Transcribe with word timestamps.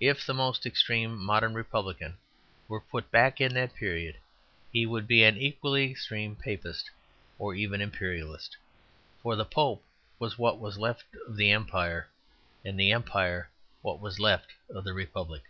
If 0.00 0.26
the 0.26 0.34
most 0.34 0.66
extreme 0.66 1.24
modern 1.24 1.54
Republican 1.54 2.18
were 2.66 2.80
put 2.80 3.12
back 3.12 3.40
in 3.40 3.54
that 3.54 3.76
period 3.76 4.16
he 4.72 4.86
would 4.86 5.06
be 5.06 5.22
an 5.22 5.36
equally 5.36 5.88
extreme 5.92 6.34
Papist 6.34 6.90
or 7.38 7.54
even 7.54 7.80
Imperialist. 7.80 8.56
For 9.22 9.36
the 9.36 9.44
Pope 9.44 9.84
was 10.18 10.36
what 10.36 10.58
was 10.58 10.78
left 10.78 11.04
of 11.28 11.36
the 11.36 11.52
Empire; 11.52 12.08
and 12.64 12.76
the 12.76 12.90
Empire 12.90 13.48
what 13.82 14.00
was 14.00 14.18
left 14.18 14.50
of 14.68 14.82
the 14.82 14.92
Republic. 14.92 15.44